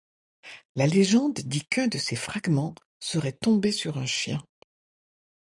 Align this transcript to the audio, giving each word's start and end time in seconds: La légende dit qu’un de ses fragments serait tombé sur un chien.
La 0.75 0.87
légende 0.87 1.35
dit 1.35 1.63
qu’un 1.67 1.85
de 1.85 1.99
ses 1.99 2.15
fragments 2.15 2.73
serait 2.99 3.33
tombé 3.33 3.71
sur 3.71 3.99
un 3.99 4.07
chien. 4.07 4.41